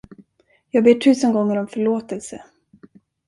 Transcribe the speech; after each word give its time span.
Jag 0.69 0.83
ber 0.83 0.93
tusen 0.93 1.33
gånger 1.33 1.55
om 1.57 1.67
förlåtelse! 1.67 2.43